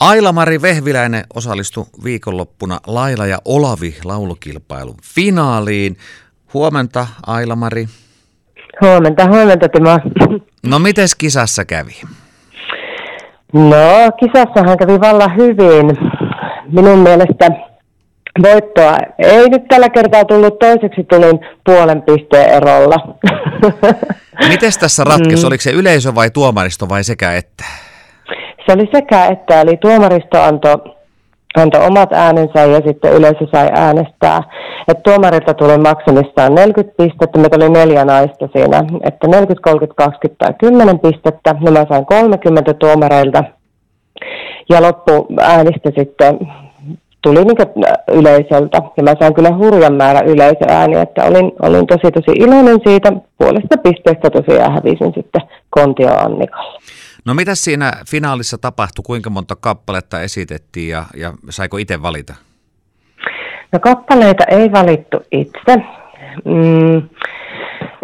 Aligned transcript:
Aila-Mari 0.00 0.62
Vehviläinen 0.62 1.24
osallistui 1.34 1.86
viikonloppuna 2.04 2.78
Laila 2.86 3.26
ja 3.26 3.38
Olavi 3.44 3.96
laulukilpailun 4.04 4.96
finaaliin. 5.02 5.96
Huomenta 6.54 7.06
Aila-Mari. 7.26 7.88
Huomenta, 8.80 9.26
huomenta 9.26 9.68
Timo. 9.68 9.98
No 10.66 10.78
mites 10.78 11.14
kisassa 11.14 11.64
kävi? 11.64 12.00
No, 13.52 14.12
kisassahan 14.20 14.78
kävi 14.78 15.00
vallan 15.00 15.36
hyvin. 15.36 15.98
Minun 16.72 16.98
mielestä 16.98 17.48
voittoa 18.42 18.96
ei 19.18 19.48
nyt 19.48 19.68
tällä 19.68 19.88
kertaa 19.88 20.24
tullut 20.24 20.58
toiseksi, 20.58 21.04
tulin 21.04 21.38
puolen 21.64 22.02
pisteen 22.02 22.50
erolla. 22.50 22.96
Mites 24.48 24.78
tässä 24.78 25.04
ratkesi? 25.04 25.42
Mm. 25.42 25.46
Oliko 25.46 25.62
se 25.62 25.70
yleisö 25.70 26.14
vai 26.14 26.30
tuomaristo 26.30 26.88
vai 26.88 27.04
sekä 27.04 27.34
että? 27.34 27.64
Se 28.68 28.72
oli 28.74 28.88
sekä 28.92 29.26
että, 29.26 29.60
eli 29.60 29.76
tuomaristo 29.76 30.42
antoi 30.42 30.76
antoi 31.56 31.86
omat 31.86 32.12
äänensä 32.12 32.64
ja 32.64 32.80
sitten 32.86 33.12
yleisö 33.12 33.46
sai 33.52 33.68
äänestää. 33.72 34.42
Et 34.88 35.02
tuomarilta 35.02 35.54
tuli 35.54 35.78
maksimissaan 35.78 36.54
40 36.54 37.02
pistettä, 37.02 37.38
meitä 37.38 37.56
oli 37.56 37.68
neljä 37.68 38.04
naista 38.04 38.48
siinä, 38.52 38.84
että 39.04 39.26
40, 39.26 39.62
30, 39.62 39.94
20 39.96 40.44
tai 40.44 40.54
10 40.58 40.98
pistettä. 40.98 41.54
No 41.60 41.70
mä 41.70 41.86
sain 41.88 42.06
30 42.06 42.74
tuomareilta 42.74 43.44
ja 44.68 44.82
loppu 44.82 45.26
äänistä 45.40 45.90
sitten 45.98 46.38
tuli 47.22 47.44
niin 47.44 47.84
yleisöltä. 48.12 48.82
Ja 48.96 49.02
mä 49.02 49.14
sain 49.18 49.34
kyllä 49.34 49.56
hurjan 49.56 49.94
määrä 49.94 50.20
yleisöääniä, 50.20 51.02
että 51.02 51.24
olin, 51.24 51.52
olin 51.62 51.86
tosi 51.86 52.12
tosi 52.12 52.38
iloinen 52.38 52.80
siitä. 52.86 53.12
Puolesta 53.38 53.76
pisteestä 53.82 54.30
tosiaan 54.30 54.72
hävisin 54.72 55.12
sitten 55.14 55.42
Kontio 55.70 56.08
Annikalle. 56.08 56.78
No 57.24 57.34
mitä 57.34 57.54
siinä 57.54 57.92
finaalissa 58.10 58.58
tapahtui? 58.58 59.02
Kuinka 59.06 59.30
monta 59.30 59.56
kappaletta 59.60 60.20
esitettiin 60.20 60.88
ja, 60.88 61.04
ja 61.16 61.32
saiko 61.50 61.76
itse 61.76 62.02
valita? 62.02 62.34
No 63.72 63.78
kappaleita 63.78 64.44
ei 64.44 64.72
valittu 64.72 65.20
itse. 65.32 65.76
Mm, 66.44 67.08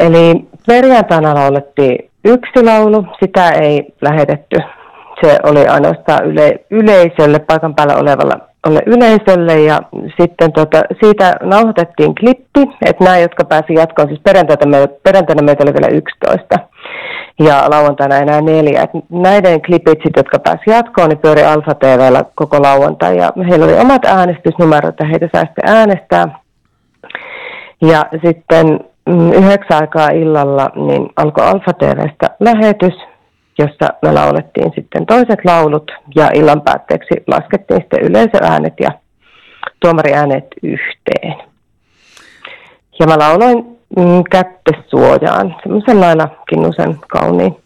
eli 0.00 0.48
perjantaina 0.66 1.34
laulettiin 1.34 2.10
yksi 2.24 2.64
laulu, 2.64 3.06
sitä 3.20 3.50
ei 3.50 3.86
lähetetty. 4.00 4.56
Se 5.20 5.38
oli 5.42 5.66
ainoastaan 5.66 6.26
yle, 6.26 6.64
yleisölle, 6.70 7.38
paikan 7.38 7.74
päällä 7.74 7.96
olevalle 7.96 8.34
ole 8.66 8.80
yleisölle 8.86 9.60
ja 9.60 9.82
sitten 10.20 10.52
tota, 10.52 10.82
siitä 11.04 11.36
nauhoitettiin 11.42 12.14
klippi, 12.14 12.60
että 12.84 13.04
nämä, 13.04 13.18
jotka 13.18 13.44
pääsi 13.44 13.74
jatkoon, 13.74 14.08
siis 14.08 14.20
perjantaina 14.20 14.66
meitä, 14.66 14.94
perjantaina 15.02 15.42
meitä 15.42 15.64
oli 15.64 15.72
vielä 15.74 15.88
11 15.88 16.58
ja 17.40 17.64
lauantaina 17.70 18.16
enää 18.16 18.40
neljä. 18.40 18.82
Et 18.82 18.90
näiden 19.10 19.62
klipit, 19.62 19.98
sit, 20.02 20.16
jotka 20.16 20.38
pääsi 20.38 20.62
jatkoon, 20.66 21.08
niin 21.08 21.18
pyöri 21.18 21.42
Alfa 21.42 21.74
TVllä 21.74 22.24
koko 22.34 22.62
lauantai 22.62 23.16
ja 23.16 23.32
heillä 23.48 23.64
oli 23.64 23.78
omat 23.78 24.04
äänestysnumerot 24.04 24.94
ja 25.00 25.06
heitä 25.06 25.28
sai 25.34 25.46
sitten 25.46 25.76
äänestää. 25.76 26.38
Ja 27.82 28.04
sitten 28.24 28.80
mm, 29.06 29.32
yhdeksän 29.32 29.80
aikaa 29.80 30.08
illalla 30.08 30.70
niin 30.74 31.08
alkoi 31.16 31.46
Alfa 31.46 31.72
TVstä 31.72 32.30
lähetys, 32.40 32.94
jossa 33.58 33.88
me 34.02 34.12
laulettiin 34.12 34.72
sitten 34.74 35.06
toiset 35.06 35.44
laulut 35.44 35.92
ja 36.14 36.30
illan 36.34 36.60
päätteeksi 36.60 37.14
laskettiin 37.26 37.80
sitten 37.80 38.02
yleisöäänet 38.02 38.74
ja 38.80 38.90
tuomariäänet 39.80 40.46
yhteen. 40.62 41.34
Ja 43.00 43.06
mä 43.06 43.18
lauloin 43.18 43.71
mm, 43.96 44.24
kättesuojaan, 44.30 45.56
semmoisen 45.62 46.00
lailla 46.00 46.28
kinnusen 46.48 46.98
kauniin, 47.08 47.56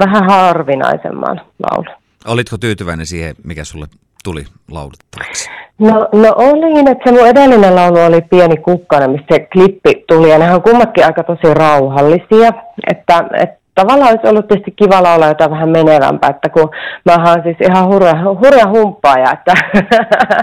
vähän 0.00 0.30
harvinaisemman 0.30 1.40
laulun. 1.70 1.94
Olitko 2.26 2.58
tyytyväinen 2.58 3.06
siihen, 3.06 3.34
mikä 3.44 3.64
sulle 3.64 3.86
tuli 4.24 4.44
laulettavaksi? 4.70 5.50
No, 5.78 6.08
no 6.12 6.34
olin, 6.36 6.88
että 6.88 7.04
se 7.04 7.16
mun 7.16 7.28
edellinen 7.28 7.74
laulu 7.74 7.98
oli 7.98 8.20
Pieni 8.20 8.56
kukkana, 8.56 9.08
missä 9.08 9.26
se 9.30 9.38
klippi 9.52 10.04
tuli, 10.08 10.30
ja 10.30 10.38
nehän 10.38 10.54
on 10.54 10.62
kummatkin 10.62 11.04
aika 11.04 11.24
tosi 11.24 11.54
rauhallisia, 11.54 12.52
että, 12.90 13.24
että 13.40 13.57
tavallaan 13.80 14.10
olisi 14.10 14.28
ollut 14.28 14.48
tietysti 14.48 14.70
kiva 14.70 15.02
laulaa 15.02 15.28
jotain 15.28 15.50
vähän 15.50 15.68
menevämpää, 15.68 16.30
että 16.30 16.48
kun 16.48 16.70
mä 17.04 17.14
oon 17.14 17.42
siis 17.42 17.56
ihan 17.60 17.86
hurja, 17.86 18.14
hurja 18.24 18.66
humppaaja, 18.68 19.32
että 19.32 19.54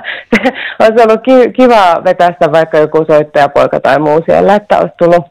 olisi 0.79 1.01
ollut 1.03 1.21
kiva 1.55 2.03
vetää 2.03 2.31
sitä 2.31 2.51
vaikka 2.51 2.77
joku 2.77 3.05
soittajapoika 3.07 3.79
tai 3.79 3.99
muu 3.99 4.21
siellä, 4.25 4.55
että 4.55 4.79
olisi 4.79 4.95
tullut 4.97 5.25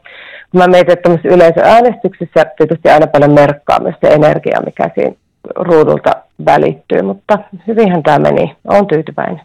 mä 0.53 0.67
mietin, 0.67 0.93
että 0.93 1.09
yleisöäänestyksissä 1.23 2.45
tietysti 2.57 2.89
aina 2.89 3.07
paljon 3.07 3.33
merkkaa 3.33 3.79
myös 3.79 3.95
se 4.03 4.13
energia, 4.13 4.61
mikä 4.65 4.89
siinä 4.95 5.15
ruudulta 5.55 6.11
välittyy, 6.45 7.01
mutta 7.01 7.39
hyvinhän 7.67 8.03
tämä 8.03 8.19
meni. 8.19 8.55
Olen 8.67 8.87
tyytyväinen. 8.87 9.41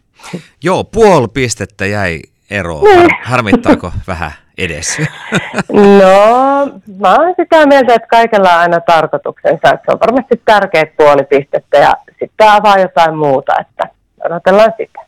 Joo, 0.64 0.84
puoli 0.84 1.28
pistettä 1.34 1.86
jäi 1.86 2.20
eroon. 2.50 2.84
Niin. 2.84 3.08
Harmittaako 3.22 3.92
vähän 4.06 4.30
edes? 4.64 4.98
No, 5.72 6.66
mä 6.98 7.14
oon 7.14 7.34
sitä 7.40 7.66
mieltä, 7.66 7.94
että 7.94 8.08
kaikella 8.08 8.54
on 8.54 8.60
aina 8.60 8.80
tarkoituksensa. 8.80 9.68
Että 9.72 9.78
se 9.86 9.92
on 9.92 10.00
varmasti 10.00 10.42
tärkeät 10.44 10.96
puoli 10.96 11.24
pistettä 11.24 11.78
ja 11.78 11.94
sitten 12.18 12.50
avaa 12.50 12.78
jotain 12.78 13.16
muuta, 13.16 13.52
että 13.60 13.88
odotellaan 14.24 14.72
sitä. 14.76 15.00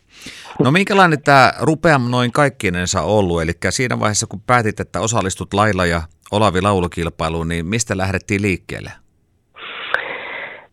No 0.58 0.70
minkälainen 0.70 1.22
tämä 1.22 1.52
rupeam 1.60 2.10
noin 2.10 2.32
kaikkinensa 2.32 3.02
ollut? 3.02 3.42
Eli 3.42 3.52
siinä 3.70 4.00
vaiheessa, 4.00 4.26
kun 4.26 4.40
päätit, 4.46 4.80
että 4.80 5.00
osallistut 5.00 5.54
Laila 5.54 5.86
ja 5.86 6.02
Olavi 6.32 6.60
laulukilpailuun, 6.62 7.48
niin 7.48 7.66
mistä 7.66 7.96
lähdettiin 7.96 8.42
liikkeelle? 8.42 8.90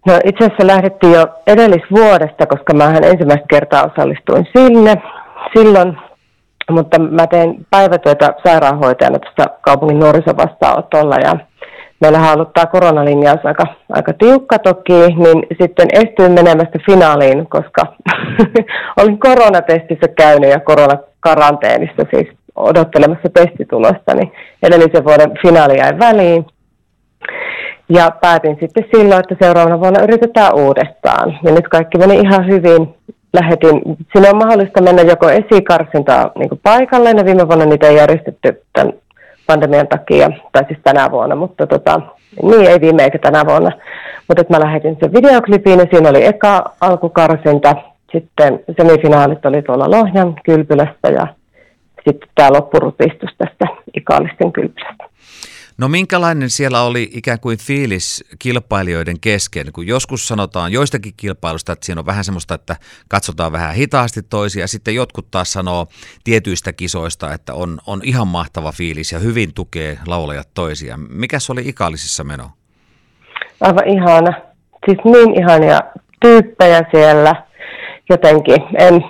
No 0.07 0.19
itse 0.25 0.45
asiassa 0.45 0.67
lähdettiin 0.67 1.13
jo 1.13 1.27
edellisvuodesta, 1.47 2.45
koska 2.45 2.73
mä 2.73 2.93
ensimmäistä 3.03 3.45
kertaa 3.49 3.91
osallistuin 3.91 4.47
sinne. 4.57 4.95
Silloin 5.57 5.97
mutta 6.69 6.99
mä 6.99 7.27
teen 7.27 7.55
päivätyötä 7.69 8.33
sairaanhoitajana 8.45 9.19
tässä 9.19 9.45
kaupungin 9.61 9.99
nuorisovastaanotolla 9.99 11.15
ja 11.15 11.35
meillähän 12.01 12.27
on 12.27 12.33
ollut 12.33 12.53
tämä 12.53 12.65
koronalinjaus 12.65 13.45
aika, 13.45 13.63
aika 13.89 14.13
tiukka 14.13 14.59
toki, 14.59 14.93
niin 14.93 15.47
sitten 15.61 15.87
estyin 15.93 16.31
menemästä 16.31 16.79
finaaliin, 16.85 17.47
koska 17.47 17.81
olin 18.99 19.19
koronatestissä 19.19 20.07
käynyt 20.15 20.49
ja 20.49 20.59
koronakaranteenissa 20.59 22.05
siis 22.13 22.27
odottelemassa 22.55 23.29
testitulosta, 23.33 24.13
niin 24.15 24.31
edellisen 24.63 25.05
vuoden 25.05 25.31
finaali 25.41 25.77
jäi 25.77 25.99
väliin. 25.99 26.45
Ja 27.89 28.11
päätin 28.21 28.57
sitten 28.59 28.85
silloin, 28.95 29.19
että 29.19 29.45
seuraavana 29.45 29.79
vuonna 29.79 30.03
yritetään 30.03 30.55
uudestaan. 30.55 31.39
Ja 31.43 31.51
nyt 31.51 31.67
kaikki 31.67 31.97
meni 31.97 32.15
ihan 32.19 32.47
hyvin 32.47 32.95
lähetin, 33.33 33.81
sinne 34.13 34.29
on 34.29 34.37
mahdollista 34.37 34.81
mennä 34.81 35.01
joko 35.01 35.29
esikarsintaa 35.29 36.31
niin 36.35 36.59
paikalle, 36.63 37.11
ja 37.11 37.25
viime 37.25 37.47
vuonna 37.47 37.65
niitä 37.65 37.87
ei 37.87 37.95
järjestetty 37.95 38.61
tämän 38.73 38.93
pandemian 39.47 39.87
takia, 39.87 40.29
tai 40.51 40.63
siis 40.67 40.79
tänä 40.83 41.11
vuonna, 41.11 41.35
mutta 41.35 41.67
tota, 41.67 42.01
niin 42.43 42.69
ei 42.69 42.81
viime 42.81 43.03
eikä 43.03 43.19
tänä 43.19 43.45
vuonna. 43.45 43.71
Mutta 44.27 44.43
mä 44.49 44.59
lähetin 44.59 44.97
sen 44.99 45.13
videoklipiin 45.13 45.79
ja 45.79 45.85
siinä 45.91 46.09
oli 46.09 46.25
eka 46.25 46.63
alkukarsinta, 46.81 47.75
sitten 48.11 48.59
semifinaalit 48.77 49.45
oli 49.45 49.61
tuolla 49.61 49.91
Lohjan 49.91 50.35
kylpylässä 50.43 51.07
ja 51.15 51.27
sitten 52.05 52.29
tämä 52.35 52.53
loppurupistus 52.53 53.29
tästä 53.37 53.65
Ikaalisten 53.97 54.51
kylpylästä. 54.51 55.03
No 55.79 55.87
minkälainen 55.87 56.49
siellä 56.49 56.81
oli 56.81 57.09
ikään 57.13 57.39
kuin 57.39 57.57
fiilis 57.57 58.23
kilpailijoiden 58.39 59.19
kesken, 59.19 59.65
kun 59.73 59.87
joskus 59.87 60.27
sanotaan 60.27 60.71
joistakin 60.71 61.13
kilpailusta, 61.17 61.73
että 61.73 61.85
siinä 61.85 61.99
on 61.99 62.05
vähän 62.05 62.23
semmoista, 62.23 62.55
että 62.55 62.75
katsotaan 63.07 63.51
vähän 63.51 63.75
hitaasti 63.75 64.21
toisia, 64.23 64.67
sitten 64.67 64.95
jotkut 64.95 65.31
taas 65.31 65.53
sanoo 65.53 65.87
tietyistä 66.23 66.73
kisoista, 66.73 67.33
että 67.33 67.53
on, 67.53 67.77
on 67.87 68.01
ihan 68.03 68.27
mahtava 68.27 68.71
fiilis 68.71 69.11
ja 69.11 69.19
hyvin 69.19 69.53
tukee 69.53 69.99
laulajat 70.07 70.47
toisia. 70.53 70.99
Mikäs 71.09 71.49
oli 71.49 71.61
Ikaalisissa 71.69 72.23
meno? 72.23 72.49
Aivan 73.61 73.87
ihana. 73.87 74.33
Siis 74.85 74.97
niin 75.05 75.39
ihania 75.43 75.79
tyyppejä 76.21 76.83
siellä 76.91 77.35
jotenkin. 78.09 78.57
En, 78.77 79.05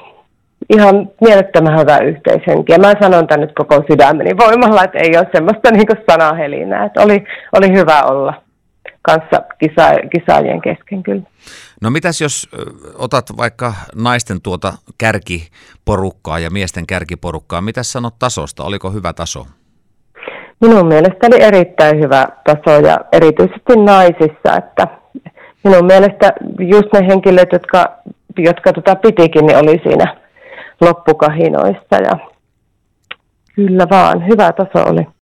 ihan 0.70 1.10
mielettömän 1.22 1.80
hyvä 1.80 1.98
yhteishenki. 1.98 2.72
Ja 2.72 2.80
mä 2.80 2.94
sanon 3.02 3.28
tämän 3.28 3.42
nyt 3.42 3.56
koko 3.58 3.84
sydämeni 3.92 4.38
voimalla, 4.38 4.84
että 4.84 4.98
ei 4.98 5.18
ole 5.18 5.28
semmoista 5.36 5.72
niin 5.72 5.88
sanahelinää. 6.10 6.86
Että 6.86 7.02
oli, 7.02 7.24
oli 7.58 7.72
hyvä 7.74 8.04
olla 8.04 8.34
kanssa 9.02 9.42
kisa, 9.60 9.90
kisaajien 10.12 10.62
kesken 10.62 11.04
kyllä. 11.04 11.24
No 11.82 11.90
mitäs 11.90 12.22
jos 12.22 12.50
otat 12.96 13.26
vaikka 13.38 13.74
naisten 13.96 14.42
tuota 14.42 14.74
kärkiporukkaa 14.98 16.40
ja 16.40 16.50
miesten 16.50 16.88
kärkiporukkaa, 16.88 17.62
mitä 17.62 17.84
sanot 17.84 18.14
tasosta? 18.20 18.64
Oliko 18.64 18.92
hyvä 18.92 19.14
taso? 19.14 19.46
Minun 20.62 20.88
mielestäni 20.88 21.42
erittäin 21.42 22.00
hyvä 22.00 22.28
taso 22.44 22.80
ja 22.80 22.98
erityisesti 23.12 23.76
naisissa, 23.86 24.58
että 24.58 24.88
minun 25.64 25.86
mielestä 25.86 26.34
just 26.60 26.88
ne 26.94 27.08
henkilöt, 27.08 27.52
jotka, 27.52 27.96
jotka 28.38 28.74
tota 28.74 28.96
pitikin, 28.96 29.46
niin 29.46 29.58
oli 29.58 29.82
siinä 29.84 30.16
loppukahinoissa 30.82 31.96
ja 31.96 32.30
kyllä 33.56 33.88
vaan, 33.90 34.28
hyvä 34.28 34.52
taso 34.52 34.90
oli. 34.90 35.08